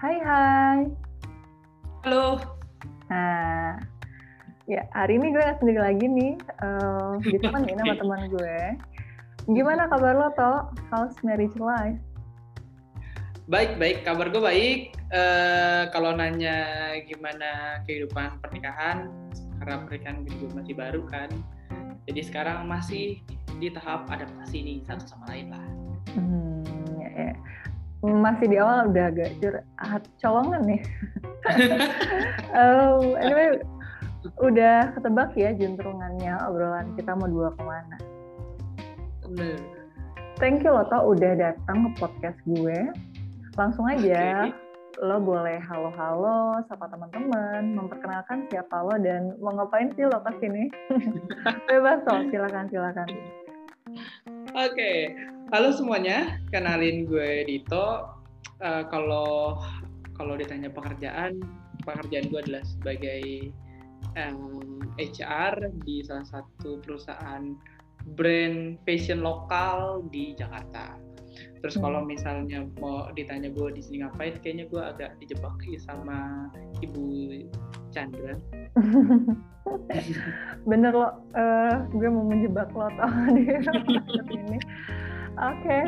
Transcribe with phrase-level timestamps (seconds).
[0.00, 0.80] Hai hai.
[2.08, 2.40] Halo.
[3.12, 3.76] Nah,
[4.64, 6.40] ya hari ini gue sendiri lagi nih.
[6.64, 8.80] Uh, ditemenin sama teman gue.
[9.52, 10.72] Gimana kabar lo, To?
[10.88, 12.00] How's marriage life?
[13.44, 14.08] Baik, baik.
[14.08, 14.96] Kabar gue baik.
[15.12, 19.12] Uh, kalau nanya gimana kehidupan pernikahan,
[19.60, 21.28] karena pernikahan gue juga masih baru kan.
[22.08, 23.20] Jadi sekarang masih
[23.60, 25.66] di tahap adaptasi nih satu sama lain lah.
[26.16, 26.64] Hmm,
[26.96, 27.32] ya, ya
[28.00, 30.82] masih di awal udah agak curhat colongan nih.
[32.56, 33.60] um, anyway,
[34.40, 37.96] udah ketebak ya juntrungannya obrolan kita mau dua ke mana.
[39.28, 39.60] Bener.
[40.40, 42.78] Thank you lo tau udah datang ke podcast gue.
[43.60, 45.04] Langsung aja, okay.
[45.04, 50.72] lo boleh halo-halo sama teman-teman, memperkenalkan siapa lo dan mau ngapain sih lo ke sini.
[51.68, 53.08] Bebas toh, silakan silakan.
[54.50, 54.98] Oke, okay.
[55.54, 56.42] halo semuanya.
[56.50, 58.02] Kenalin gue Dito.
[58.58, 59.62] Uh, kalau
[60.18, 61.38] kalau ditanya pekerjaan,
[61.86, 63.54] pekerjaan gue adalah sebagai
[64.18, 67.54] um, HR di salah satu perusahaan
[68.18, 70.98] brand fashion lokal di Jakarta.
[71.62, 71.82] Terus hmm.
[71.86, 76.50] kalau misalnya mau ditanya gue di sini ngapain, kayaknya gue agak dijebak sama
[76.82, 77.06] Ibu
[77.90, 78.34] Chandra.
[80.70, 83.44] Bener lo, uh, gue mau menjebak lo tau di
[84.36, 84.58] ini.
[85.40, 85.84] Oke, okay.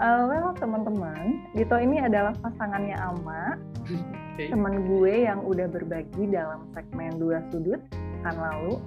[0.00, 4.48] uh, well teman-teman, Dito ini adalah pasangannya Ama, okay.
[4.48, 7.80] teman gue yang udah berbagi dalam segmen dua sudut
[8.24, 8.80] kan lalu.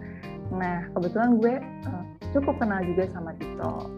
[0.54, 1.54] Nah kebetulan gue
[1.90, 3.90] uh, cukup kenal juga sama Dito.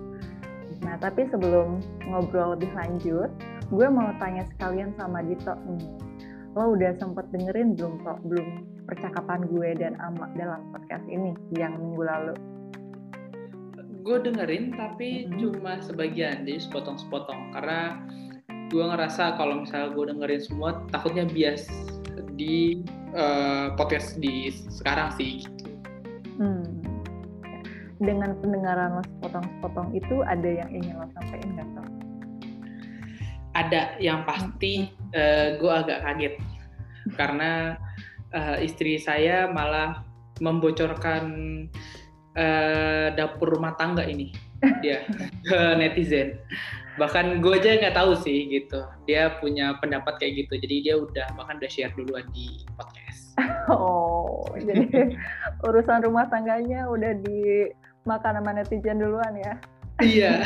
[0.84, 1.80] Nah tapi sebelum
[2.12, 3.32] ngobrol lebih lanjut,
[3.72, 6.05] gue mau tanya sekalian sama Dito nih
[6.56, 8.48] lo udah sempet dengerin belum kok belum
[8.88, 12.36] percakapan gue dan Ama dalam podcast ini yang minggu lalu?
[14.08, 15.36] Gue dengerin tapi hmm.
[15.36, 18.00] cuma sebagian jadi sepotong-sepotong karena
[18.72, 21.68] gue ngerasa kalau misalnya gue dengerin semua takutnya bias
[22.40, 25.68] di uh, podcast di sekarang sih gitu.
[26.40, 26.64] Hmm.
[28.00, 31.76] Dengan pendengaran lo sepotong-sepotong itu ada yang ingin lo sampaikan nggak
[33.56, 36.36] ada yang pasti uh, gue agak kaget
[37.16, 37.80] karena
[38.36, 40.04] uh, istri saya malah
[40.44, 41.24] membocorkan
[42.36, 44.36] uh, dapur rumah tangga ini.
[44.84, 45.08] Dia
[45.48, 46.40] ke netizen.
[46.96, 48.84] Bahkan gue aja nggak tahu sih gitu.
[49.08, 50.54] Dia punya pendapat kayak gitu.
[50.60, 53.24] Jadi dia udah bahkan udah share duluan di podcast.
[53.66, 55.12] Oh jadi
[55.68, 59.54] urusan rumah tangganya udah dimakan sama netizen duluan ya?
[60.00, 60.46] Iya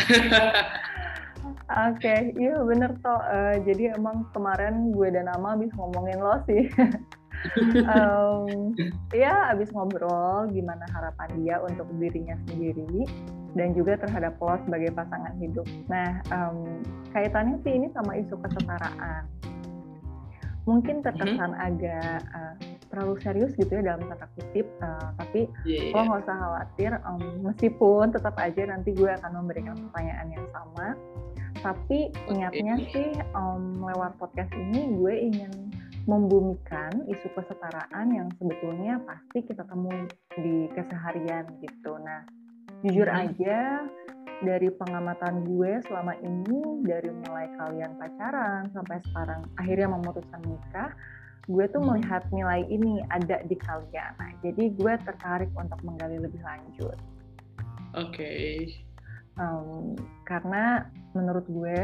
[1.70, 3.22] Oke, okay, iya bener toh.
[3.30, 6.66] Uh, jadi emang kemarin gue dan Ama habis ngomongin lo sih.
[7.94, 8.74] um,
[9.14, 13.06] ya abis ngobrol gimana harapan dia untuk dirinya sendiri
[13.54, 15.70] dan juga terhadap lo sebagai pasangan hidup.
[15.86, 16.82] Nah, um,
[17.14, 19.30] kaitannya sih ini sama isu kesetaraan.
[20.66, 21.68] Mungkin terkesan mm-hmm.
[21.70, 22.54] agak uh,
[22.90, 25.98] terlalu serius gitu ya dalam tanda kutip, uh, tapi yeah, yeah.
[25.98, 26.92] lo nggak usah khawatir.
[27.06, 30.98] Um, meskipun tetap aja nanti gue akan memberikan pertanyaan yang sama
[31.60, 35.52] tapi niatnya sih um, lewat podcast ini gue ingin
[36.08, 40.10] membumikan isu kesetaraan yang sebetulnya pasti kita temui
[40.42, 42.00] di keseharian gitu.
[42.02, 42.26] Nah,
[42.82, 43.22] jujur hmm.
[43.30, 43.86] aja
[44.42, 50.90] dari pengamatan gue selama ini dari mulai kalian pacaran sampai sekarang akhirnya memutuskan nikah,
[51.46, 51.90] gue tuh hmm.
[51.94, 54.12] melihat nilai ini ada di kalian.
[54.18, 56.98] Nah, jadi gue tertarik untuk menggali lebih lanjut.
[57.94, 58.18] Oke.
[58.18, 58.89] Okay
[59.40, 59.96] um,
[60.28, 60.86] karena
[61.18, 61.80] menurut gue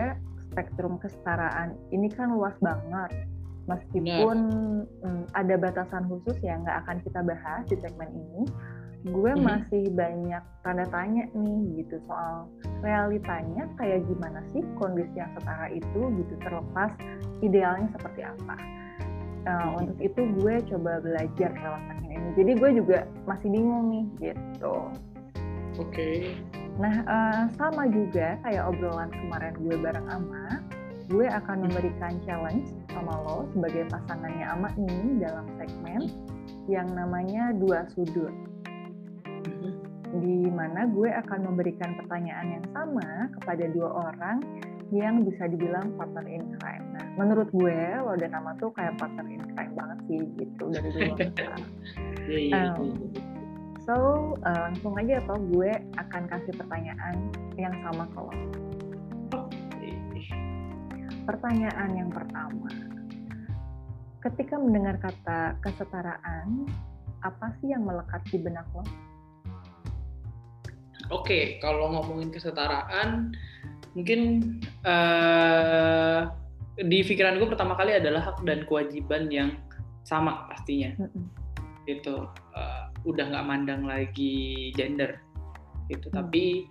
[0.54, 3.12] spektrum kesetaraan ini kan luas banget.
[3.66, 4.38] Meskipun
[5.02, 8.46] um, ada batasan khusus yang nggak akan kita bahas di segmen ini
[9.06, 9.46] gue mm -hmm.
[9.46, 12.50] masih banyak tanda tanya nih gitu soal
[12.82, 16.90] realitanya kayak gimana sih kondisi yang setara itu gitu terlepas
[17.46, 18.58] idealnya seperti apa.
[19.46, 22.30] Uh, untuk itu gue coba belajar lewat segmen ini.
[22.34, 22.98] Jadi gue juga
[23.30, 24.76] masih bingung nih gitu.
[25.78, 25.86] Oke.
[25.86, 26.65] okay.
[26.76, 30.60] Nah, uh, sama juga kayak obrolan kemarin gue bareng Ama,
[31.08, 36.12] gue akan memberikan challenge sama lo sebagai pasangannya Ama ini dalam segmen
[36.68, 38.34] yang namanya dua sudut.
[40.16, 44.44] Di mana gue akan memberikan pertanyaan yang sama kepada dua orang
[44.94, 46.86] yang bisa dibilang partner in crime.
[46.92, 50.90] Nah, menurut gue lo dan Ama tuh kayak partner in crime banget sih gitu dari
[50.92, 51.64] dulu sekarang.
[52.28, 53.35] Iya, iya, iya.
[53.86, 55.72] So uh, langsung aja atau gue
[56.02, 57.16] akan kasih pertanyaan
[57.58, 58.34] yang sama ke lo.
[61.26, 62.70] Pertanyaan yang pertama,
[64.22, 66.70] ketika mendengar kata kesetaraan,
[67.26, 68.86] apa sih yang melekat di benak lo?
[71.10, 73.34] Oke, kalau ngomongin kesetaraan,
[73.98, 74.22] mungkin
[74.86, 76.30] uh,
[76.76, 79.56] di pikiran gue pertama kali adalah hak dan kewajiban yang
[80.04, 81.24] sama pastinya Mm-mm.
[81.88, 82.75] gitu uh,
[83.06, 85.22] udah nggak mandang lagi gender
[85.88, 86.26] gitu Hmm.
[86.26, 86.66] tapi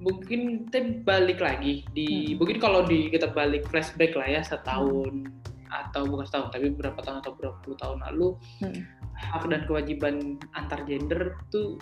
[0.00, 2.40] mungkin kita balik lagi di Hmm.
[2.40, 5.28] mungkin kalau di kita balik flashback lah ya setahun
[5.70, 8.28] atau bukan setahun tapi beberapa tahun atau beberapa puluh tahun lalu
[8.64, 8.80] Hmm.
[9.14, 10.14] hak dan kewajiban
[10.56, 11.76] antar gender tuh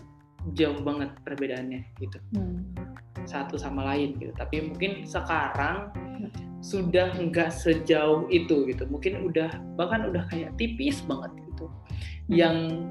[0.58, 2.75] jauh banget perbedaannya gitu Hmm.
[3.22, 5.94] satu sama lain gitu tapi mungkin sekarang
[6.58, 9.46] sudah nggak sejauh itu gitu mungkin udah
[9.78, 11.70] bahkan udah kayak tipis banget gitu
[12.26, 12.82] yang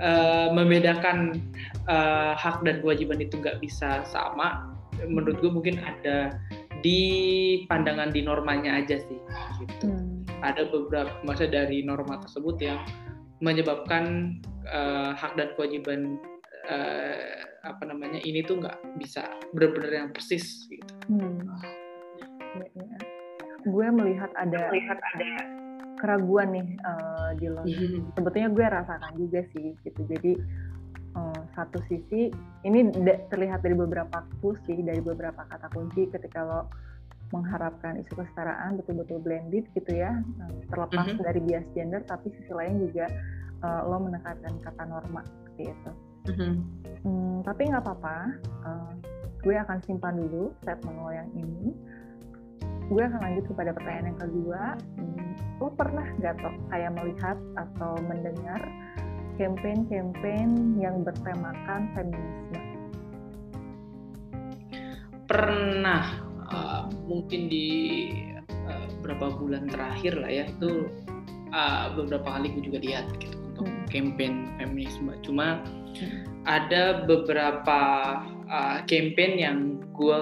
[0.00, 1.38] eh, membedakan
[1.86, 4.70] eh, hak dan kewajiban itu nggak bisa sama
[5.04, 6.38] menurut gue mungkin ada
[6.80, 7.00] di
[7.66, 9.18] pandangan di normanya aja sih
[9.64, 10.22] gitu Hmm.
[10.44, 12.80] ada beberapa masa dari norma tersebut yang
[13.40, 14.36] menyebabkan
[14.68, 16.16] eh, hak dan kewajiban
[16.68, 19.24] eh, apa namanya ini tuh nggak bisa
[19.56, 20.92] benar-benar yang persis gitu.
[21.08, 21.48] Hmm.
[22.60, 22.98] Ya, ya.
[23.64, 25.32] Gue melihat ada melihat ada
[26.04, 27.64] keraguan nih eh, di lo.
[28.16, 30.00] Sebetulnya gue rasakan juga sih gitu.
[30.04, 30.32] Jadi
[31.16, 32.28] eh, satu sisi
[32.62, 32.92] ini
[33.32, 34.20] terlihat dari beberapa
[34.68, 36.60] sih, dari beberapa kata kunci ketika lo
[37.32, 41.24] mengharapkan isu kesetaraan betul-betul blended gitu ya, eh, terlepas Mhm.
[41.24, 43.08] dari bias gender, tapi sisi lain juga
[43.64, 45.92] eh, lo menekankan kata norma seperti itu.
[47.00, 48.16] Hmm, tapi nggak apa-apa.
[48.64, 48.92] eh,
[49.40, 51.72] gue akan simpan dulu statement lo yang ini.
[52.92, 54.62] Gue akan lanjut kepada pertanyaan yang kedua.
[55.00, 55.28] Hmm,
[55.60, 58.60] lo pernah nggak toh kayak melihat atau mendengar
[59.40, 62.60] campaign-campaign yang bertemakan feminisme?
[65.24, 66.04] Pernah
[66.52, 67.68] eh, mungkin di
[68.48, 70.92] eh, beberapa bulan terakhir lah ya itu
[71.50, 73.86] eh, beberapa kali gue juga lihat gitu untuk Hmm.
[73.86, 75.14] campaign feminisme.
[75.22, 75.62] Cuma
[75.94, 76.26] Hmm.
[76.42, 77.80] ada beberapa
[78.50, 79.58] uh, campaign yang
[79.94, 80.18] gue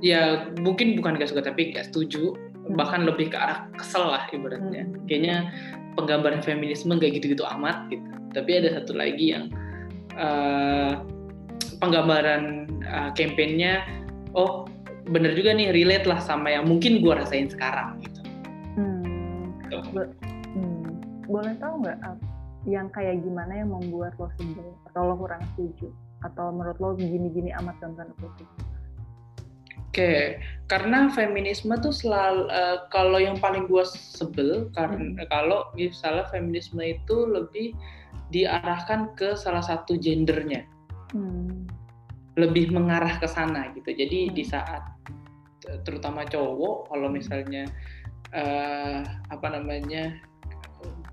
[0.00, 2.36] ya mungkin bukan gak suka tapi gak setuju.
[2.70, 4.84] Bahkan lebih ke arah kesel lah ibaratnya.
[4.86, 5.04] Hmm.
[5.08, 5.36] kayaknya
[5.98, 8.04] penggambaran feminisme gak gitu-gitu amat gitu.
[8.30, 9.50] Tapi ada satu lagi yang
[10.14, 11.02] uh,
[11.82, 13.82] penggambaran uh, campaignnya
[14.36, 14.68] oh
[15.10, 18.20] bener juga nih relate lah sama yang mungkin gue rasain sekarang gitu.
[18.78, 19.50] Hmm,
[19.90, 20.14] Bo-
[20.54, 20.90] hmm,
[21.26, 21.98] boleh tahu nggak
[22.68, 25.90] yang kayak gimana yang membuat lo sebel atau lo kurang setuju?
[26.22, 28.46] Atau menurut lo gini-gini amat dalam tanda kutip?
[29.90, 30.38] Oke,
[30.70, 37.26] karena feminisme tuh selalu eh, kalau yang paling gue sebel karena kalau misalnya feminisme itu
[37.26, 37.74] lebih
[38.30, 40.62] diarahkan ke salah satu gendernya,
[41.10, 41.66] Hmm.
[42.38, 43.90] lebih mengarah ke sana gitu.
[43.90, 44.34] Jadi Hmm.
[44.38, 44.82] di saat
[45.66, 47.66] eh, terutama cowok kalau misalnya
[48.30, 50.14] eh, apa namanya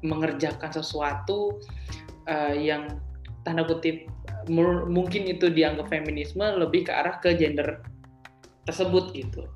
[0.05, 1.57] mengerjakan sesuatu
[2.29, 3.01] eh, yang
[3.41, 4.05] tanda kutip
[4.53, 7.81] mu- mungkin itu dianggap feminisme lebih ke arah ke gender
[8.67, 9.47] tersebut gitu.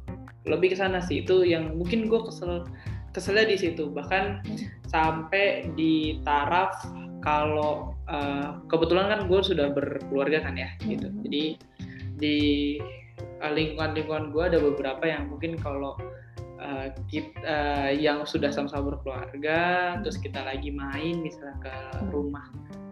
[0.47, 2.65] Lebih ke sana sih itu yang mungkin gue kesel
[3.11, 3.91] keselnya di situ.
[3.91, 4.47] Bahkan
[4.87, 6.87] sampai di taraf
[7.21, 11.07] kalau eh, kebetulan kan gue sudah berkeluarga kan ya gitu.
[11.07, 11.17] Mhm.
[11.25, 11.43] jadi
[12.17, 12.37] di
[13.15, 15.95] eh, lingkungan-lingkungan gue ada beberapa yang mungkin kalau
[16.59, 21.75] eh, kita yang sudah sama-sama berkeluarga terus kita lagi main misalnya ke
[22.09, 22.49] rumah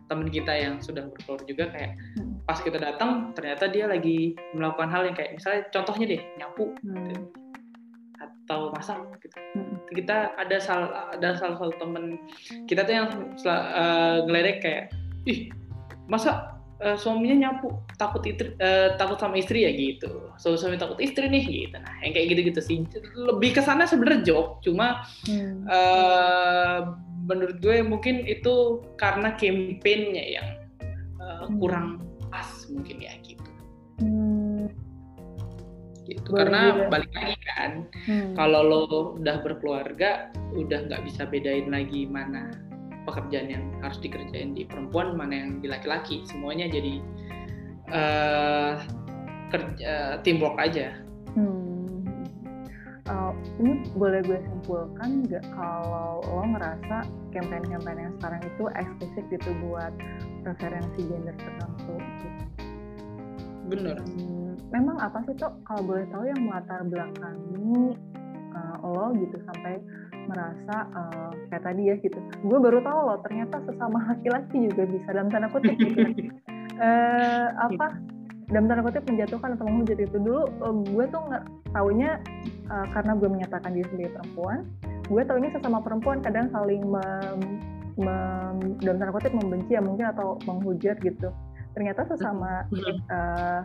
[0.10, 2.42] temen kita yang sudah berkeluarga juga kayak Hmm.
[2.44, 7.30] pas kita datang ternyata dia lagi melakukan hal yang kayak misalnya contohnya deh nyapu Hmm.
[8.18, 9.38] atau masak gitu.
[9.56, 9.78] Hmm.
[9.90, 12.18] kita ada salah ada salah satu temen
[12.66, 13.08] kita tuh yang
[13.40, 14.84] eh, ngeledek kayak
[15.24, 15.50] ih
[16.06, 20.98] masa eh, suaminya nyapu takut istri eh, takut sama istri ya gitu suami suami takut
[20.98, 22.78] istri nih gitu nah yang kayak gitu gitu sih
[23.16, 25.64] lebih ke sana sebenarnya joke cuma Hmm.
[27.30, 30.48] Menurut gue mungkin itu karena campaignnya yang
[31.22, 31.62] eh, Hmm.
[31.62, 31.88] kurang
[32.28, 33.46] pas mungkin ya gitu
[34.02, 34.66] Hmm.
[36.04, 36.86] gitu Boleh karena juga.
[36.90, 37.72] balik lagi kan
[38.10, 38.34] Hmm.
[38.34, 38.82] kalau lo
[39.22, 40.10] udah berkeluarga
[40.52, 42.50] udah nggak bisa bedain lagi mana
[43.06, 46.98] pekerjaan yang harus dikerjain di perempuan mana yang di laki-laki semuanya jadi
[47.90, 48.74] eh
[49.50, 50.98] kerja teamwork aja
[51.30, 51.79] Hmm.
[53.10, 59.50] Uh, ini boleh gue simpulkan nggak kalau lo ngerasa campaign-campaign yang sekarang itu eksklusif gitu
[59.66, 59.90] buat
[60.46, 62.28] preferensi gender tertentu gitu.
[63.70, 67.98] bener Hmm, memang apa sih tuh kalau boleh tahu yang melatar belakangi
[68.54, 69.82] uh, lo gitu sampai
[70.30, 72.22] merasa uh, kayak tadi ya gitu.
[72.46, 75.98] Gue baru tahu loh ternyata sesama laki-laki juga bisa dalam tanda kutip gitu.
[76.80, 78.00] Eh, apa
[78.50, 80.18] dalam tanda kutip menjatuhkan atau menghujat itu.
[80.18, 82.18] Dulu uh, gue tuh nggak taunya
[82.70, 84.60] uh, karena gue menyatakan diri sebagai perempuan
[85.10, 87.40] gue taunya sesama perempuan kadang saling mem,
[87.98, 91.34] mem- dalam tanda kutip membenci ya mungkin atau menghujat gitu.
[91.74, 92.70] Ternyata sesama
[93.10, 93.62] uh,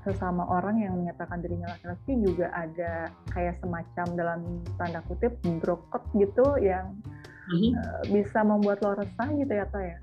[0.00, 4.40] sesama orang yang menyatakan dirinya laki-laki juga ada kayak semacam dalam
[4.80, 6.96] tanda kutip broket gitu yang
[7.52, 7.70] mm-hmm.
[7.76, 10.00] uh, bisa membuat lo resah gitu ya toh ya?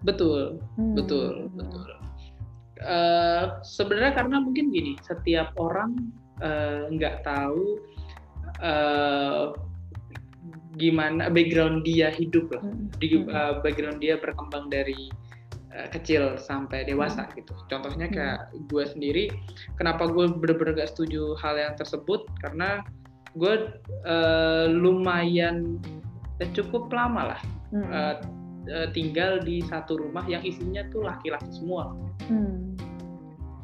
[0.00, 0.64] Betul.
[0.80, 0.96] Hmm.
[0.96, 2.00] betul betul
[2.84, 6.10] uh, sebenarnya karena mungkin gini setiap orang
[6.90, 7.64] nggak uh, tahu
[8.64, 9.52] uh,
[10.80, 12.88] gimana background dia hidup lah hmm.
[12.96, 15.12] di uh, background dia berkembang dari
[15.70, 17.32] Eh, kecil sampai dewasa hmm.
[17.38, 17.54] gitu.
[17.70, 18.14] Contohnya hmm.
[18.18, 18.40] kayak
[18.74, 19.24] gue sendiri,
[19.78, 22.82] kenapa gue bener-bener gak setuju hal yang tersebut karena
[23.38, 25.78] gue uh, lumayan
[26.58, 27.86] cukup lama lah hmm.
[27.86, 28.14] uh,
[28.68, 31.94] uh, tinggal di satu rumah yang isinya tuh laki-laki semua.
[32.28, 32.76] Hmm.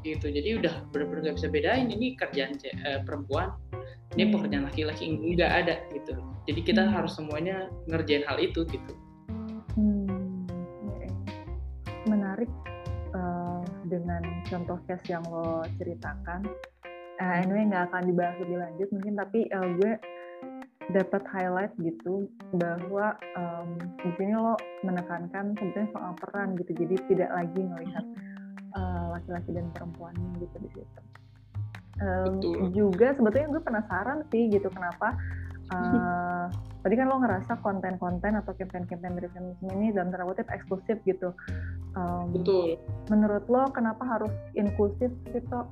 [0.07, 0.31] Gitu.
[0.31, 2.55] Jadi udah bener-bener gak bisa bedain ini kerjaan
[2.87, 3.53] uh, perempuan,
[4.15, 4.33] ini hmm.
[4.39, 6.15] pekerjaan laki-laki nggak ada gitu.
[6.47, 6.93] Jadi kita hmm.
[6.95, 8.95] harus semuanya ngerjain hal itu gitu.
[12.07, 12.49] menarik
[13.13, 16.47] uh, dengan contoh case yang lo ceritakan.
[17.17, 19.93] Uh, anyway nggak akan dibahas lebih lanjut mungkin tapi uh, gue
[20.95, 24.55] dapat highlight gitu bahwa um, di sini lo
[24.87, 28.05] menekankan sebenarnya soal peran gitu jadi tidak lagi melihat
[28.79, 31.01] uh, laki-laki dan perempuannya gitu di situ.
[31.97, 32.39] Um,
[32.77, 35.17] juga sebetulnya gue penasaran sih gitu kenapa
[35.73, 36.53] uh,
[36.85, 41.35] tadi kan lo ngerasa konten-konten atau campaign-campaign dari feminisme ini dalam tanda kutip eksklusif gitu.
[41.99, 42.79] Um, Betul.
[43.11, 45.67] Menurut lo kenapa harus inklusif sih toh?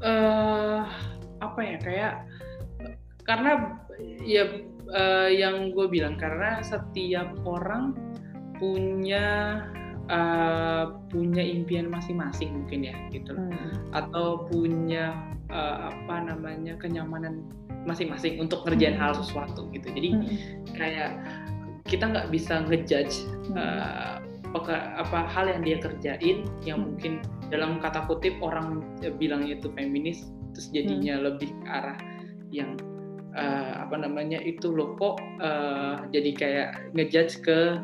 [0.00, 0.84] Uh,
[1.44, 2.14] apa ya kayak
[3.24, 3.80] karena
[4.24, 4.44] ya
[4.92, 7.96] uh, yang gue bilang karena setiap orang
[8.60, 9.60] punya
[10.08, 13.92] uh, punya impian masing-masing mungkin ya gitu hmm.
[13.96, 15.16] atau punya
[15.48, 17.44] uh, apa namanya kenyamanan
[17.84, 20.36] masing-masing untuk ngerjain hal sesuatu gitu jadi hmm.
[20.76, 21.10] kayak
[21.84, 24.20] kita nggak bisa ngejudge uh,
[24.54, 26.86] apa hal yang dia kerjain yang hmm.
[26.94, 27.12] mungkin
[27.52, 28.80] dalam kata kutip orang
[29.20, 31.24] bilangnya itu feminis terus jadinya hmm.
[31.28, 31.98] lebih ke arah
[32.54, 32.78] yang
[33.36, 37.78] uh, apa namanya itu loh kok uh, jadi kayak ngejudge ke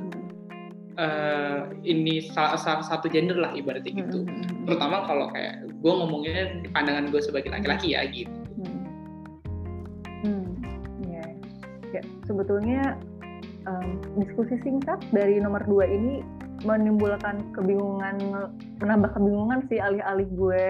[0.96, 4.24] uh, ini salah, salah satu gender lah ibaratnya gitu.
[4.24, 4.64] Hmm.
[4.64, 8.40] terutama kalau kayak gue ngomongnya pandangan gue sebagai laki-laki ya gitu.
[11.90, 12.94] Ya sebetulnya
[13.66, 16.22] um, diskusi singkat dari nomor dua ini
[16.62, 18.20] menimbulkan kebingungan
[18.78, 20.66] menambah kebingungan sih alih-alih gue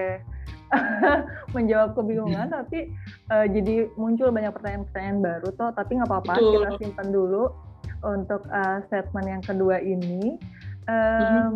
[1.55, 2.89] menjawab kebingungan tapi
[3.31, 7.55] uh, jadi muncul banyak pertanyaan-pertanyaan baru toh tapi nggak apa-apa kita simpan dulu
[8.03, 10.35] untuk uh, statement yang kedua ini
[10.85, 11.55] um, mm-hmm.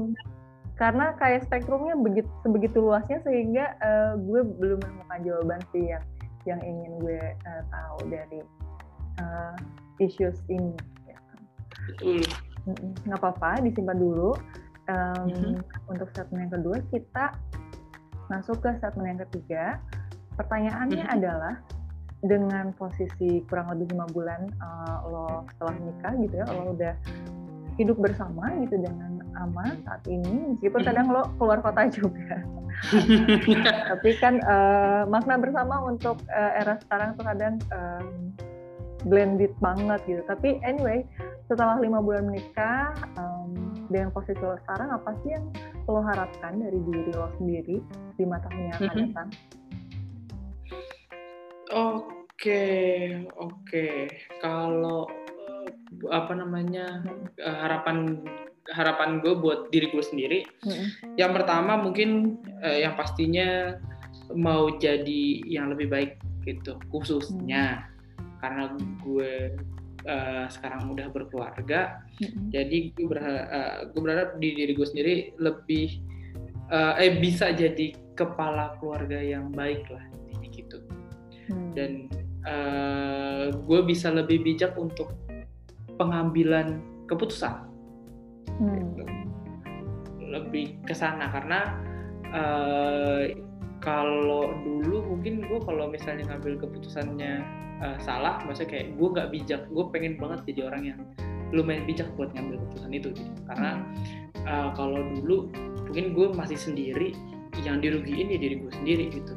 [0.79, 6.03] karena kayak spektrumnya begitu sebegitu luasnya sehingga uh, gue belum menemukan jawaban sih yang
[6.46, 8.39] yang ingin gue uh, tahu dari
[9.20, 9.58] uh,
[9.98, 10.77] issues ini.
[11.10, 11.20] Ya.
[13.05, 14.38] Nggak apa-apa, disimpan dulu.
[14.86, 15.53] Um, mm-hmm.
[15.89, 17.34] Untuk statement yang kedua, kita
[18.29, 19.63] masuk ke statement yang ketiga.
[20.35, 21.17] Pertanyaannya mm-hmm.
[21.19, 21.53] adalah
[22.25, 26.93] dengan posisi kurang lebih lima bulan uh, lo setelah nikah gitu ya, lo udah
[27.75, 32.39] hidup bersama gitu dengan Ama saat ini, meskipun kadang lo keluar kota juga.
[33.91, 38.31] Tapi kan uh, makna bersama untuk uh, era sekarang tuh kadang um,
[39.07, 40.21] blended banget gitu.
[40.23, 41.03] Tapi anyway,
[41.51, 45.45] setelah lima bulan menikah um, dengan posisi lo sekarang, apa sih yang
[45.85, 47.77] lo harapkan dari diri lo sendiri
[48.17, 49.29] lima tahun yang akan datang?
[51.75, 52.63] Oke,
[53.36, 53.88] oke.
[54.39, 55.67] Kalau uh,
[56.15, 57.03] apa namanya
[57.44, 58.24] uh, harapan
[58.72, 61.20] harapan gue buat diri gue sendiri, mm-hmm.
[61.20, 63.75] yang pertama mungkin uh, yang pastinya
[64.34, 66.12] mau jadi yang lebih baik
[66.48, 67.84] gitu, khususnya.
[67.84, 67.94] Mm
[68.46, 68.63] karena
[69.01, 69.58] gue
[70.05, 72.53] uh, sekarang udah berkeluarga mm-hmm.
[72.53, 75.98] jadi gue berharap, uh, eh, gue berharap di diri gue sendiri lebih
[76.70, 80.05] uh, eh bisa jadi kepala keluarga yang baik lah
[80.38, 80.77] ini gitu
[81.49, 81.71] mm.
[81.75, 81.91] dan
[82.45, 85.13] uh, gue bisa lebih bijak untuk
[85.95, 87.65] pengambilan keputusan
[88.59, 88.73] mm.
[88.73, 89.03] gitu.
[90.25, 91.59] lebih ke sana karena
[92.33, 93.23] uh,
[93.83, 97.45] kalau dulu mungkin gue kalau misalnya ngambil keputusannya
[97.85, 100.99] uh, salah maksudnya kayak gue nggak bijak gue pengen banget jadi orang yang
[101.53, 103.31] lumayan bijak buat ngambil keputusan itu gitu.
[103.45, 103.85] karena
[104.49, 105.53] uh, kalau dulu
[105.85, 107.13] mungkin gue masih sendiri
[107.63, 109.33] yang dirugiin ya diri gue sendiri gitu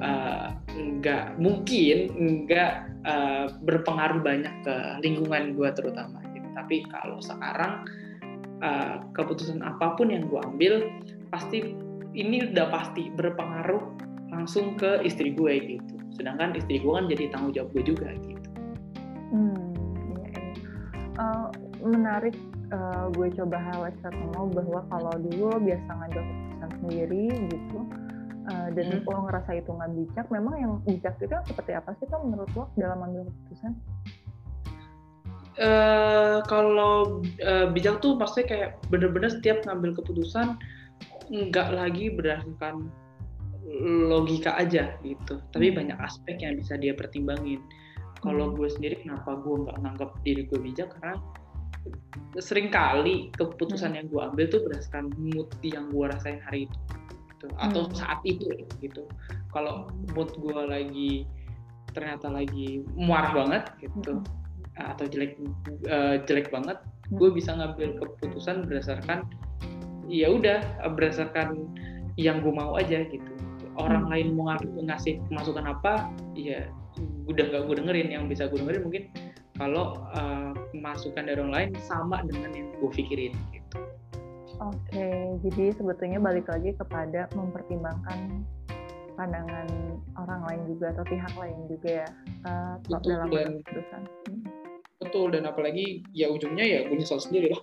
[0.00, 1.98] uh, nggak mungkin
[2.44, 2.72] nggak
[3.04, 6.48] uh, berpengaruh banyak ke lingkungan gue terutama gitu.
[6.54, 7.86] tapi kalau sekarang
[8.62, 10.86] uh, keputusan apa pun yang gue ambil
[11.32, 11.74] pasti
[12.12, 13.82] ini udah pasti berpengaruh
[14.32, 18.48] langsung ke istri gue gitu sedangkan istri gue kan jadi tanggung jawab gue juga gitu
[19.32, 19.64] hmm,
[20.16, 20.54] iya, iya.
[21.20, 21.48] Uh,
[21.82, 22.36] menarik
[22.72, 27.78] uh, gue coba highlight ketemu bahwa kalau dulu biasa ngambil keputusan sendiri gitu
[28.48, 29.06] uh, dan hmm.
[29.06, 32.64] lo ngerasa itu nggak bijak memang yang bijak itu seperti apa sih kan menurut lo
[32.78, 33.74] dalam mengambil keputusan
[35.60, 40.56] Uh, kalau uh, bijak tuh maksudnya kayak bener-bener setiap ngambil keputusan
[41.28, 42.88] nggak lagi berdasarkan
[44.08, 45.76] logika aja gitu tapi hmm.
[45.76, 47.60] banyak aspek yang bisa dia pertimbangin
[48.24, 51.20] kalau gue sendiri kenapa gue nggak nganggap diri gue bijak karena
[52.38, 53.96] sering kali keputusan hmm.
[53.98, 56.78] yang gue ambil tuh berdasarkan mood yang gue rasain hari itu
[57.48, 57.56] gitu.
[57.58, 57.94] atau hmm.
[57.96, 58.46] saat itu
[58.78, 59.02] gitu
[59.50, 61.12] kalau mood gue lagi
[61.92, 64.42] ternyata lagi muar banget gitu hmm
[64.80, 65.36] atau jelek
[65.88, 67.20] uh, jelek banget hmm.
[67.20, 69.28] gue bisa ngambil keputusan berdasarkan
[70.08, 70.64] ya udah
[70.96, 71.68] berdasarkan
[72.16, 73.32] yang gue mau aja gitu
[73.76, 74.12] orang hmm.
[74.12, 76.68] lain mau ngasih masukan apa ya
[77.28, 79.04] udah gak gue dengerin yang bisa gue dengerin mungkin
[79.56, 83.61] kalau uh, masukan dari orang lain sama dengan yang gue pikirin gitu
[84.60, 85.08] oke
[85.46, 88.44] jadi sebetulnya balik lagi kepada mempertimbangkan
[89.14, 89.68] pandangan
[90.16, 92.08] orang lain juga atau pihak lain juga ya
[92.48, 94.02] uh, dalam keputusan.
[94.28, 94.42] Hmm.
[95.02, 97.62] Betul dan apalagi ya ujungnya ya gue nyesal sendiri lah.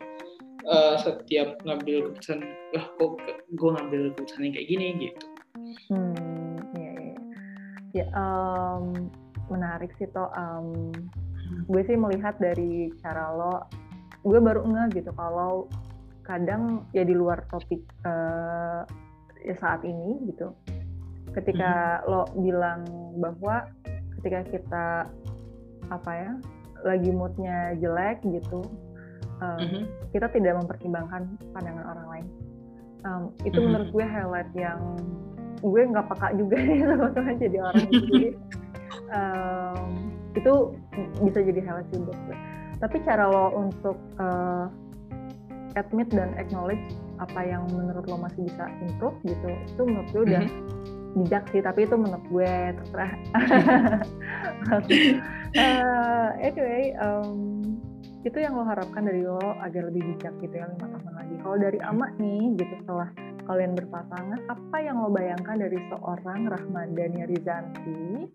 [0.69, 3.17] Uh, setiap ngambil keputusan lah kok
[3.50, 4.88] gue ngambil keputusan yang kayak gini?
[5.00, 5.25] Gitu.
[5.89, 6.39] Hmm
[6.77, 7.15] ya ya,
[8.03, 9.10] ya um,
[9.50, 10.93] menarik sih toh um,
[11.65, 13.65] gue sih melihat dari cara lo
[14.22, 15.65] gue baru nggak gitu kalau
[16.29, 18.86] kadang ya di luar topik uh,
[19.41, 20.53] ya saat ini gitu
[21.33, 22.05] ketika hmm.
[22.05, 22.86] lo bilang
[23.17, 23.65] bahwa
[24.21, 24.86] ketika kita
[25.89, 26.31] apa ya
[26.86, 28.63] lagi moodnya jelek gitu
[29.41, 29.83] um, mm-hmm.
[30.15, 31.21] kita tidak mempertimbangkan
[31.51, 32.27] pandangan orang lain
[33.03, 33.65] um, itu mm-hmm.
[33.67, 34.79] menurut gue highlight yang
[35.59, 38.27] gue nggak peka juga nih sama teman jadi orang jadi
[39.12, 39.89] um,
[40.38, 40.53] itu
[41.25, 42.38] bisa jadi highlight sih buat gue
[42.79, 44.71] tapi cara lo untuk uh,
[45.75, 46.81] admit dan acknowledge
[47.19, 51.17] apa yang menurut lo masih bisa improve gitu itu menurut gue udah mm-hmm.
[51.19, 53.13] bijak sih tapi itu menurut gue terserah.
[55.58, 57.60] Uh, anyway um,
[58.23, 61.36] itu yang lo harapkan dari lo agar lebih bijak gitu ya lima tahun lagi.
[61.39, 63.10] Kalau dari Ama nih gitu setelah
[63.49, 68.29] kalian berpasangan apa yang lo bayangkan dari seorang Rahmadani Rizanti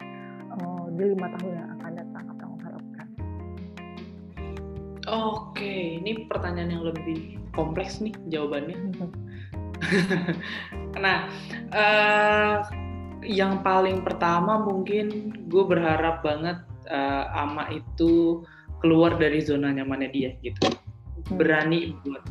[0.59, 1.74] uh, di lima tahun yang
[5.09, 8.77] oke ini pertanyaan yang lebih kompleks nih jawabannya
[11.05, 11.29] nah,
[11.73, 12.57] uh,
[13.25, 18.45] yang paling pertama mungkin gue berharap banget uh, Ama itu
[18.85, 21.41] keluar dari zona nyamannya dia gitu, hmm.
[21.41, 22.25] berani buat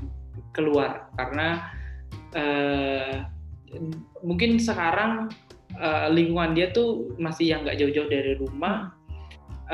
[0.54, 1.74] keluar karena
[2.38, 3.26] uh,
[4.22, 5.34] mungkin sekarang
[5.82, 8.94] uh, lingkungan dia tuh masih yang nggak jauh-jauh dari rumah.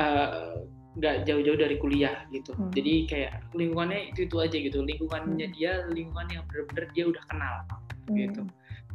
[0.00, 0.64] Uh,
[1.00, 2.52] nggak jauh-jauh dari kuliah gitu.
[2.52, 2.68] Hmm.
[2.76, 4.84] Jadi kayak lingkungannya itu itu aja gitu.
[4.84, 5.56] Lingkungannya hmm.
[5.56, 8.16] dia lingkungan yang benar-benar dia udah kenal hmm.
[8.20, 8.42] gitu.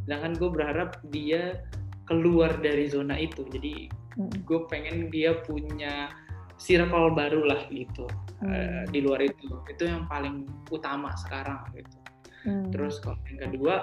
[0.05, 1.65] Sedangkan gue berharap dia
[2.05, 3.41] keluar dari zona itu.
[3.49, 3.89] Jadi
[4.21, 4.45] hmm.
[4.45, 6.13] gue pengen dia punya
[6.61, 8.05] circle baru lah gitu
[8.45, 8.53] hmm.
[8.53, 9.49] uh, di luar itu.
[9.65, 11.97] Itu yang paling utama sekarang gitu.
[12.45, 12.69] Hmm.
[12.69, 13.81] Terus kalau yang kedua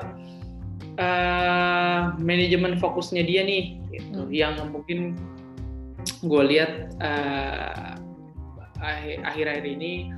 [0.94, 4.22] uh, manajemen fokusnya dia nih gitu.
[4.22, 4.30] Hmm.
[4.30, 4.98] Yang mungkin
[6.22, 7.98] gue lihat uh,
[8.82, 10.10] akhir-akhir ini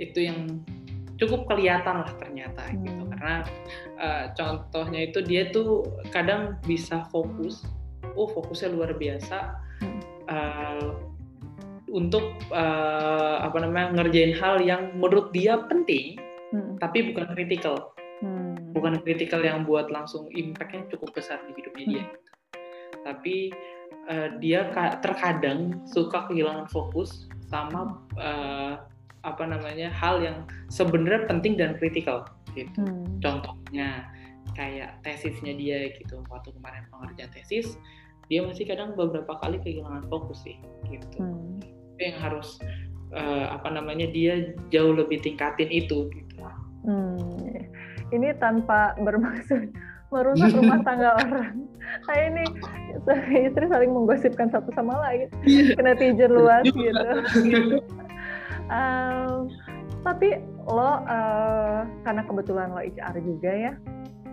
[0.00, 0.64] itu yang
[1.16, 2.76] cukup kelihatan lah ternyata gitu.
[2.76, 2.84] hmm.
[2.84, 3.36] gitu karena
[4.00, 7.64] uh, contohnya itu dia tuh kadang bisa fokus
[8.16, 10.00] oh fokusnya luar biasa hmm.
[10.28, 10.88] uh,
[11.92, 16.20] untuk uh, apa namanya ngerjain hal yang menurut dia penting
[16.52, 16.76] hmm.
[16.76, 18.76] tapi bukan kritikal hmm.
[18.76, 21.92] bukan kritikal yang buat langsung impactnya cukup besar di hidupnya hmm.
[21.92, 22.30] dia gitu.
[23.06, 23.36] tapi
[24.10, 24.70] uh, dia
[25.02, 28.82] terkadang suka kehilangan fokus sama uh,
[29.26, 32.82] apa namanya hal yang sebenarnya penting dan kritikal gitu.
[32.82, 33.18] Hmm.
[33.18, 34.06] Contohnya
[34.54, 36.22] kayak tesisnya dia gitu.
[36.30, 37.74] Waktu kemarin pengerjaan tesis,
[38.30, 41.18] dia masih kadang beberapa kali kehilangan fokus sih gitu.
[41.18, 41.58] Hmm.
[41.98, 42.58] Itu yang harus
[43.12, 46.34] uh, apa namanya dia jauh lebih tingkatin itu gitu.
[46.86, 47.18] Hmm.
[48.14, 49.74] Ini tanpa bermaksud
[50.14, 51.66] merusak rumah tangga orang.
[52.06, 52.44] Kayak ini
[53.46, 55.74] istri saling menggosipkan satu sama lain iya.
[55.74, 57.08] ke netizen luas gitu.
[58.76, 59.50] um,
[60.02, 63.72] tapi lo uh, karena kebetulan lo HR juga ya,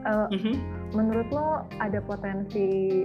[0.05, 0.55] uh, mm-hmm.
[0.93, 3.01] menurut lo ada potensi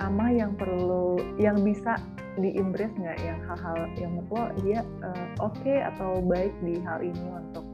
[0.00, 1.94] ama yang perlu yang bisa
[2.40, 6.98] diimbres nggak yang hal-hal yang menurut lo dia uh, oke okay atau baik di hal
[7.04, 7.66] ini untuk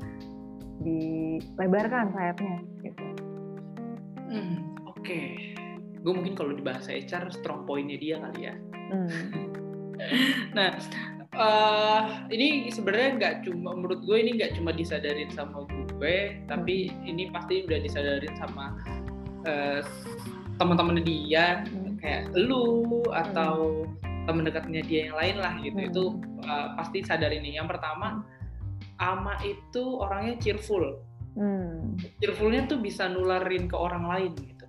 [0.83, 3.07] dilebarkan sayapnya gitu.
[4.29, 5.01] Hmm, oke.
[5.01, 5.57] Okay.
[6.09, 8.55] Gue mungkin kalau di bahasa HR strong pointnya dia kali ya.
[8.89, 9.13] Hmm.
[10.57, 10.73] nah,
[11.37, 17.29] uh, ini sebenarnya nggak cuma menurut gue ini nggak cuma disadarin sama gue tapi ini
[17.29, 18.79] pasti udah disadarin sama
[19.45, 19.83] uh,
[20.57, 22.01] teman-teman dia hmm.
[22.01, 24.25] kayak lu atau hmm.
[24.25, 25.89] teman dekatnya dia yang lain lah gitu hmm.
[25.91, 26.05] itu
[26.47, 28.23] uh, pasti sadar ini yang pertama
[28.99, 31.03] ama itu orangnya cheerful
[31.39, 31.99] hmm.
[32.19, 34.67] cheerfulnya tuh bisa nularin ke orang lain gitu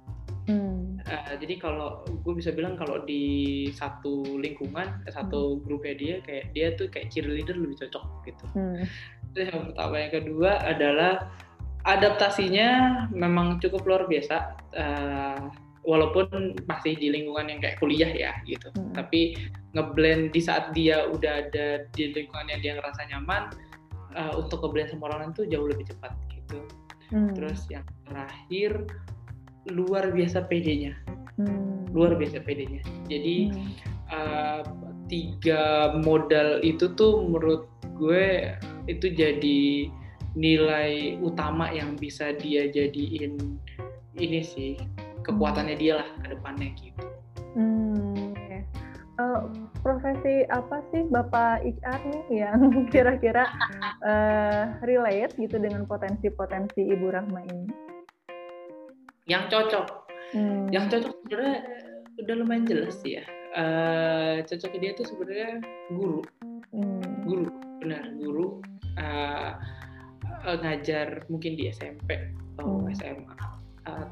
[0.50, 0.89] hmm.
[1.10, 5.62] Uh, jadi kalau gue bisa bilang kalau di satu lingkungan satu hmm.
[5.66, 8.86] grupnya dia kayak dia tuh kayak cheerleader lebih cocok gitu hmm.
[9.34, 11.14] itu yang pertama yang kedua adalah
[11.88, 12.70] adaptasinya
[13.10, 14.38] memang cukup luar biasa
[14.78, 15.50] uh,
[15.88, 18.94] walaupun masih di lingkungan yang kayak kuliah ya gitu hmm.
[18.94, 19.36] tapi
[19.74, 23.50] ngeblend di saat dia udah ada di lingkungan yang dia ngerasa nyaman
[24.14, 26.60] uh, untuk ngeblend sama orang lain tuh jauh lebih cepat gitu
[27.16, 27.34] hmm.
[27.34, 28.86] terus yang terakhir
[29.72, 30.94] luar biasa PD-nya
[31.40, 31.94] hmm.
[31.96, 33.70] luar biasa PD-nya jadi hmm.
[34.14, 34.62] uh,
[35.10, 37.66] tiga modal itu tuh menurut
[37.98, 38.54] gue
[38.86, 39.90] itu jadi
[40.38, 43.58] nilai utama yang bisa dia jadiin
[44.16, 44.78] ini sih
[45.26, 47.06] kekuatannya dia lah ke depannya gitu.
[47.58, 48.62] Hmm, okay.
[49.18, 49.50] uh,
[49.82, 52.60] profesi apa sih Bapak HR nih yang
[52.94, 53.50] kira-kira
[54.06, 57.89] uh, relate gitu dengan potensi-potensi Ibu Rahma ini?
[59.30, 59.86] Yang cocok,
[60.34, 60.74] hmm.
[60.74, 61.58] yang cocok sebenarnya
[62.20, 63.24] udah lumayan jelas sih ya.
[63.50, 65.52] Uh, cocoknya dia tuh sebenarnya
[65.94, 66.22] guru,
[66.74, 67.26] hmm.
[67.26, 67.46] guru,
[67.82, 68.48] benar guru.
[68.98, 69.54] Uh,
[70.50, 72.18] ngajar mungkin di SMP
[72.58, 72.92] atau hmm.
[72.98, 73.36] SMA.
[73.86, 74.10] Uh,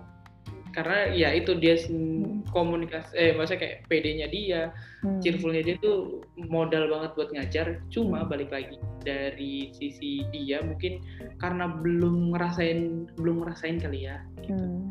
[0.78, 2.54] karena ya itu dia hmm.
[2.54, 4.62] komunikasi eh maksudnya kayak PD-nya dia
[5.02, 5.18] hmm.
[5.26, 8.30] cheerfulnya dia tuh modal banget buat ngajar cuma hmm.
[8.30, 11.02] balik lagi dari sisi dia mungkin
[11.42, 14.54] karena belum ngerasain belum ngerasain kali ya gitu.
[14.54, 14.87] hmm.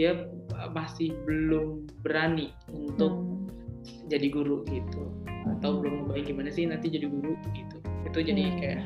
[0.00, 0.16] Dia
[0.72, 4.08] masih belum berani untuk hmm.
[4.08, 5.12] jadi guru gitu
[5.60, 7.76] atau belum ngebayang gimana sih nanti jadi guru gitu
[8.08, 8.56] itu jadi hmm.
[8.56, 8.80] kayak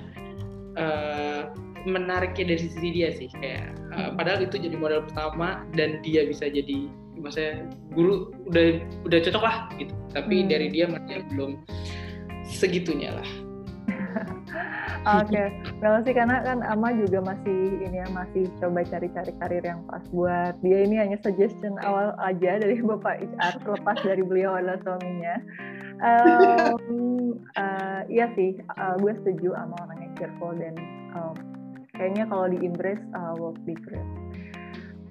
[0.75, 1.43] uh,
[1.87, 6.51] menariknya dari sisi dia sih kayak uh, padahal itu jadi modal pertama dan dia bisa
[6.51, 10.51] jadi maksudnya guru udah udah cocok lah gitu tapi hmm.
[10.51, 11.63] dari dia masih belum
[12.43, 13.29] segitunya lah
[15.05, 15.47] Oke, okay.
[15.85, 20.01] well sih karena kan Ama juga masih ini ya masih coba cari-cari karir yang pas
[20.09, 25.37] buat dia ini hanya suggestion awal aja dari Bapak HR terlepas dari beliau adalah suaminya.
[26.05, 30.75] Um, uh, iya sih, uh, gue setuju sama orangnya cheerful dan
[31.15, 31.37] um,
[31.95, 34.09] kayaknya kalau di Inggris uh, work be great.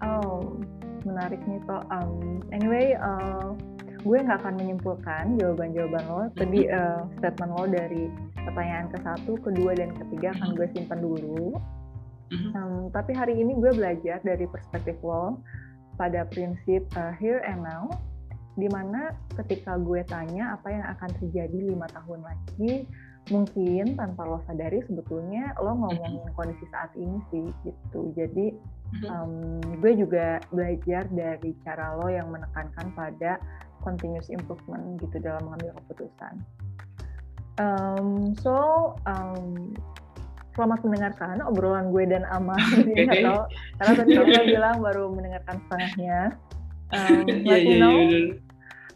[0.04, 0.60] Oh,
[1.08, 1.80] menarik nih toh.
[1.88, 3.56] Um, anyway, uh,
[4.04, 6.24] gue nggak akan menyimpulkan jawaban-jawaban lo.
[6.36, 8.12] Tadi uh, statement lo dari
[8.44, 11.56] pertanyaan ke satu, kedua, dan ketiga akan gue simpan dulu.
[12.58, 15.40] Um, tapi hari ini gue belajar dari perspektif lo
[15.96, 17.88] pada prinsip uh, here and now,
[18.60, 22.90] di mana ketika gue tanya apa yang akan terjadi lima tahun lagi,
[23.32, 28.12] mungkin tanpa lo sadari sebetulnya lo ngomongin kondisi saat ini sih gitu.
[28.18, 28.52] Jadi
[29.08, 33.40] um, gue juga belajar dari cara lo yang menekankan pada
[33.84, 36.40] continuous improvement gitu dalam mengambil keputusan.
[37.62, 39.76] Um, so um,
[40.58, 43.06] selamat mendengarkan obrolan gue dan Ama okay.
[43.22, 43.46] atau
[43.78, 46.20] karena tadi lo bilang baru mendengarkan setengahnya.
[46.94, 48.38] Um, yeah, yeah, yeah,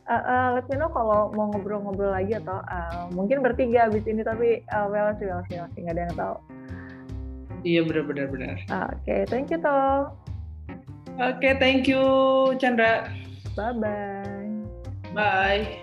[0.07, 4.23] uh, uh, let me know kalau mau ngobrol-ngobrol lagi atau uh, mungkin bertiga abis ini
[4.23, 6.35] tapi uh, well sih well sih nggak ada yang tahu.
[7.65, 10.13] Iya benar-benar benar oke okay, thank you toh.
[11.17, 12.03] Oke okay, thank you
[12.61, 13.09] Chandra.
[13.57, 14.26] Bye bye
[15.17, 15.81] bye